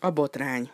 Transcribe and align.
A 0.00 0.10
botrány. 0.10 0.70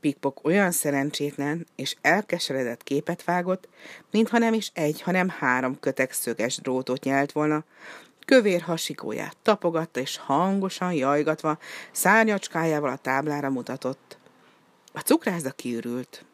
Pikpok 0.00 0.44
olyan 0.44 0.70
szerencsétlen 0.70 1.66
és 1.76 1.96
elkeseredett 2.00 2.82
képet 2.82 3.24
vágott, 3.24 3.68
mintha 4.10 4.38
nem 4.38 4.52
is 4.54 4.70
egy, 4.74 5.02
hanem 5.02 5.28
három 5.28 5.80
kötek 5.80 6.12
szöges 6.12 6.56
drótot 6.56 7.04
nyelt 7.04 7.32
volna. 7.32 7.64
Kövér 8.26 8.60
hasikóját 8.60 9.36
tapogatta, 9.42 10.00
és 10.00 10.16
hangosan 10.16 10.92
jajgatva 10.92 11.58
szárnyacskájával 11.92 12.90
a 12.90 12.96
táblára 12.96 13.50
mutatott. 13.50 14.18
A 14.92 15.00
cukrászda 15.00 15.50
kiürült. 15.50 16.24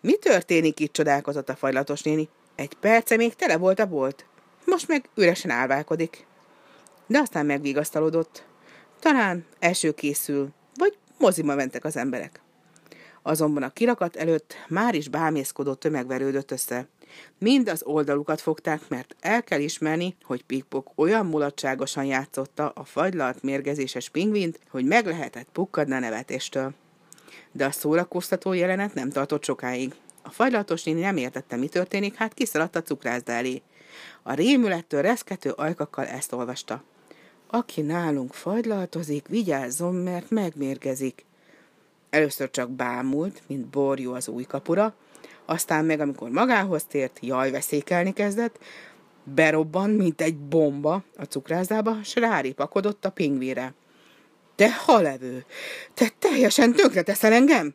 Mi 0.00 0.16
történik 0.16 0.80
itt, 0.80 0.92
csodálkozott 0.92 1.48
a 1.48 1.56
fajlatos 1.56 2.02
néni. 2.02 2.28
Egy 2.54 2.74
perce 2.74 3.16
még 3.16 3.34
tele 3.34 3.56
volt 3.56 3.80
a 3.80 3.86
bolt. 3.86 4.26
Most 4.64 4.88
meg 4.88 5.08
üresen 5.14 5.50
állválkodik. 5.50 6.26
De 7.06 7.18
aztán 7.18 7.46
megvigasztalodott. 7.46 8.44
Talán 9.00 9.46
eső 9.58 9.92
készül, 9.92 10.52
moziba 11.22 11.54
mentek 11.54 11.84
az 11.84 11.96
emberek. 11.96 12.40
Azonban 13.22 13.62
a 13.62 13.70
kirakat 13.70 14.16
előtt 14.16 14.54
már 14.68 14.94
is 14.94 15.08
bámészkodó 15.08 15.74
tömeg 15.74 16.06
verődött 16.06 16.50
össze. 16.50 16.86
Mind 17.38 17.68
az 17.68 17.82
oldalukat 17.84 18.40
fogták, 18.40 18.88
mert 18.88 19.16
el 19.20 19.42
kell 19.44 19.60
ismerni, 19.60 20.16
hogy 20.22 20.44
Pikpok 20.44 20.90
olyan 20.94 21.26
mulatságosan 21.26 22.04
játszotta 22.04 22.68
a 22.68 22.84
fagylalt 22.84 23.42
mérgezéses 23.42 24.08
pingvint, 24.08 24.58
hogy 24.68 24.84
meg 24.84 25.06
lehetett 25.06 25.48
pukkadni 25.52 25.94
a 25.94 25.98
nevetéstől. 25.98 26.72
De 27.52 27.64
a 27.64 27.70
szórakoztató 27.70 28.52
jelenet 28.52 28.94
nem 28.94 29.10
tartott 29.10 29.44
sokáig. 29.44 29.94
A 30.22 30.30
fagylatos 30.30 30.82
néni 30.82 31.00
nem 31.00 31.16
értette, 31.16 31.56
mi 31.56 31.68
történik, 31.68 32.14
hát 32.14 32.34
kiszaladt 32.34 32.76
a 32.76 32.82
cukrászda 32.82 33.32
elé. 33.32 33.62
A 34.22 34.34
rémülettől 34.34 35.02
reszkető 35.02 35.50
ajkakkal 35.50 36.06
ezt 36.06 36.32
olvasta. 36.32 36.82
Aki 37.54 37.80
nálunk 37.80 38.34
fagylaltozik, 38.34 39.28
vigyázzon, 39.28 39.94
mert 39.94 40.30
megmérgezik. 40.30 41.24
Először 42.10 42.50
csak 42.50 42.70
bámult, 42.70 43.42
mint 43.46 43.66
borjú 43.66 44.12
az 44.12 44.28
új 44.28 44.42
kapura, 44.42 44.94
aztán 45.44 45.84
meg, 45.84 46.00
amikor 46.00 46.30
magához 46.30 46.84
tért, 46.84 47.18
jaj 47.20 47.50
veszékelni 47.50 48.12
kezdett, 48.12 48.58
berobban, 49.24 49.90
mint 49.90 50.20
egy 50.20 50.36
bomba 50.36 51.04
a 51.16 51.24
cukrászdába, 51.24 52.02
s 52.02 52.14
ráripakodott 52.14 53.04
a 53.04 53.10
pingvére. 53.10 53.74
Te 54.54 54.72
halevő! 54.72 55.44
Te 55.94 56.08
teljesen 56.18 56.72
tönkreteszel 56.72 57.32
engem? 57.32 57.74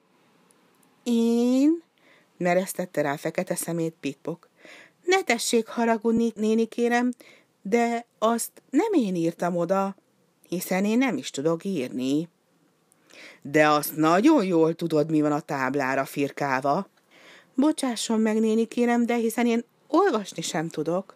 Én? 1.03 1.84
Neresztette 2.38 3.02
rá 3.02 3.16
fekete 3.16 3.56
szemét 3.56 3.95
Pikpok. 4.00 4.50
Ne 5.03 5.23
tessék 5.23 5.67
haragudni, 5.67 6.31
néni 6.36 6.66
kérem, 6.66 7.14
de 7.69 8.05
azt 8.19 8.51
nem 8.69 8.93
én 8.93 9.15
írtam 9.15 9.57
oda, 9.57 9.95
hiszen 10.47 10.85
én 10.85 10.97
nem 10.97 11.17
is 11.17 11.29
tudok 11.29 11.63
írni. 11.63 12.29
De 13.41 13.67
azt 13.67 13.95
nagyon 13.95 14.45
jól 14.45 14.73
tudod, 14.73 15.11
mi 15.11 15.21
van 15.21 15.31
a 15.31 15.39
táblára 15.39 16.05
firkálva. 16.05 16.88
Bocsásson 17.55 18.19
meg, 18.19 18.39
néni 18.39 18.65
kérem, 18.65 19.05
de 19.05 19.15
hiszen 19.15 19.45
én 19.47 19.63
olvasni 19.88 20.41
sem 20.41 20.69
tudok. 20.69 21.15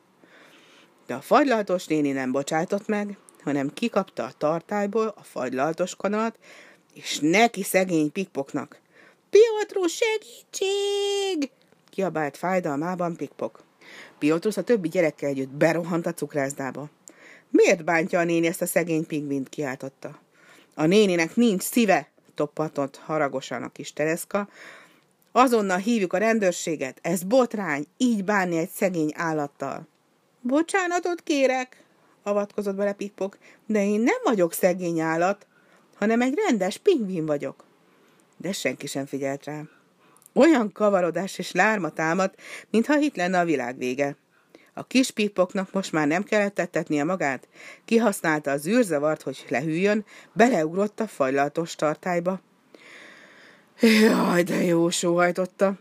De 1.05 1.13
a 1.13 1.21
fagylaltos 1.21 1.85
néni 1.85 2.11
nem 2.11 2.31
bocsátott 2.31 2.87
meg, 2.87 3.17
hanem 3.43 3.73
kikapta 3.73 4.23
a 4.23 4.31
tartályból 4.37 5.13
a 5.17 5.23
fagylaltos 5.23 5.95
kanalat, 5.95 6.37
és 6.93 7.19
neki 7.21 7.63
szegény 7.63 8.11
pikpoknak. 8.11 8.79
Piotrus, 9.29 9.93
segítség! 9.95 11.51
kiabált 11.89 12.37
fájdalmában 12.37 13.15
pikpok. 13.15 13.63
Piotrus 14.19 14.57
a 14.57 14.63
többi 14.63 14.89
gyerekkel 14.89 15.29
együtt 15.29 15.49
berohant 15.49 16.05
a 16.05 16.13
cukrászdába. 16.13 16.89
Miért 17.49 17.83
bántja 17.83 18.19
a 18.19 18.23
néni 18.23 18.47
ezt 18.47 18.61
a 18.61 18.65
szegény 18.65 19.05
pingvint, 19.05 19.49
kiáltotta. 19.49 20.19
A 20.75 20.85
néninek 20.85 21.35
nincs 21.35 21.61
szíve, 21.61 22.09
toppatott 22.35 22.97
haragosan 22.97 23.63
a 23.63 23.71
kis 23.71 23.93
Tereszka. 23.93 24.49
Azonnal 25.31 25.77
hívjuk 25.77 26.13
a 26.13 26.17
rendőrséget, 26.17 26.99
ez 27.01 27.23
botrány, 27.23 27.85
így 27.97 28.23
bánni 28.23 28.57
egy 28.57 28.69
szegény 28.69 29.11
állattal. 29.15 29.87
Bocsánatot 30.41 31.21
kérek, 31.21 31.83
avatkozott 32.23 32.75
bele 32.75 32.93
Pikpok, 32.93 33.37
de 33.65 33.85
én 33.85 33.99
nem 33.99 34.19
vagyok 34.23 34.53
szegény 34.53 34.99
állat, 34.99 35.47
hanem 35.95 36.21
egy 36.21 36.33
rendes 36.47 36.77
pingvin 36.77 37.25
vagyok. 37.25 37.63
De 38.37 38.51
senki 38.51 38.87
sem 38.87 39.05
figyelt 39.05 39.43
rá. 39.43 39.61
Olyan 40.33 40.71
kavarodás 40.71 41.37
és 41.37 41.51
lárma 41.51 41.89
támadt, 41.89 42.41
mintha 42.69 42.97
itt 42.97 43.15
lenne 43.15 43.39
a 43.39 43.45
világ 43.45 43.77
vége. 43.77 44.15
A 44.73 44.83
kis 44.83 45.11
pipoknak 45.11 45.71
most 45.71 45.91
már 45.91 46.07
nem 46.07 46.23
kellett 46.23 46.53
tettetnie 46.53 47.03
magát, 47.03 47.47
kihasználta 47.85 48.51
az 48.51 48.67
űrzavart, 48.67 49.21
hogy 49.21 49.45
lehűljön, 49.49 50.05
beleugrott 50.33 50.99
a 50.99 51.07
fajlatos 51.07 51.75
tartályba. 51.75 52.41
Jaj, 53.79 54.43
de 54.43 54.63
jó 54.63 54.89
sóhajtotta. 54.89 55.73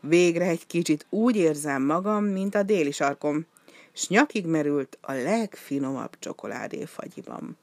Végre 0.00 0.44
egy 0.44 0.66
kicsit 0.66 1.06
úgy 1.08 1.36
érzem 1.36 1.82
magam, 1.82 2.24
mint 2.24 2.54
a 2.54 2.62
déli 2.62 2.90
sarkom, 2.90 3.46
s 3.92 4.08
nyakig 4.08 4.46
merült 4.46 4.98
a 5.00 5.12
legfinomabb 5.12 6.18
csokoládé 6.18 6.84
fagyiban. 6.84 7.58